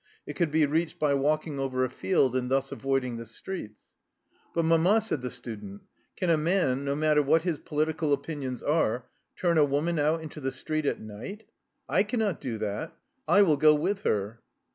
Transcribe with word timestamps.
It 0.25 0.35
could 0.35 0.49
be 0.49 0.65
reached 0.65 0.97
by 0.97 1.13
walking 1.13 1.59
over 1.59 1.85
a 1.85 1.89
field 1.91 2.35
and 2.35 2.49
thus 2.49 2.71
avoiding 2.71 3.17
the 3.17 3.25
streets." 3.27 3.89
But, 4.55 4.63
mama," 4.65 4.99
said 4.99 5.21
the 5.21 5.29
student," 5.29 5.83
can 6.17 6.31
a 6.31 6.37
man, 6.37 6.83
no 6.83 6.95
matter 6.95 7.21
what 7.21 7.43
his 7.43 7.59
political 7.59 8.11
opinions 8.11 8.63
are, 8.63 9.05
turn 9.35 9.59
a 9.59 9.63
woman 9.63 9.99
out 9.99 10.23
into 10.23 10.39
the 10.41 10.51
street 10.51 10.87
at 10.87 10.99
night? 10.99 11.43
I 11.87 12.01
cannot 12.01 12.41
do 12.41 12.57
that! 12.57 12.97
/ 13.15 13.27
will 13.27 13.57
go 13.57 13.75
with 13.75 14.01
her." 14.01 14.41